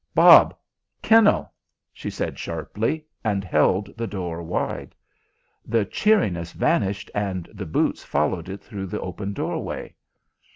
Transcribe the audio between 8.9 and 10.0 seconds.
open doorway.